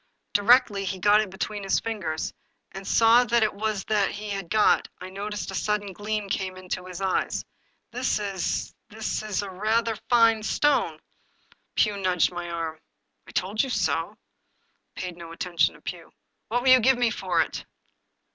Directly 0.33 0.83
262 0.83 0.97
The 0.97 0.97
Puzzle 0.97 1.17
he 1.19 1.19
got 1.19 1.21
it 1.21 1.29
between 1.29 1.61
his 1.63 1.79
fingers, 1.79 2.33
and 2.71 2.87
saw 2.87 3.23
that 3.25 3.43
it 3.43 3.53
was 3.53 3.83
that 3.85 4.09
he 4.09 4.31
had 4.31 4.49
got, 4.49 4.87
I 4.99 5.11
noticed 5.11 5.51
a 5.51 5.53
sudden 5.53 5.93
gleam 5.93 6.27
come 6.27 6.57
into 6.57 6.87
his 6.87 7.01
eyes." 7.01 7.45
This 7.93 8.17
is— 8.17 8.73
^this 8.89 9.21
is 9.21 9.43
rather 9.43 9.93
a 9.93 9.99
fine 10.09 10.41
stone." 10.41 10.99
Pugh 11.75 11.97
nudged 11.97 12.31
my 12.31 12.49
arm." 12.49 12.79
I 13.27 13.31
told 13.31 13.61
you 13.61 13.69
so." 13.69 14.17
I 14.17 14.99
paid 15.01 15.17
no 15.17 15.33
attention 15.33 15.75
to 15.75 15.81
Pugh." 15.81 16.11
What 16.47 16.63
will 16.63 16.69
you 16.69 16.79
give 16.79 16.97
me 16.97 17.11
for 17.11 17.41
it?" 17.41 17.63